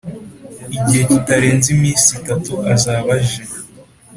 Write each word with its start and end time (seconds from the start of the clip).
Igihe 0.77 1.03
kitarenze 1.09 1.67
iminsi 1.75 2.07
itatu 2.19 2.51
azaba 2.73 3.11
aje. 3.19 3.43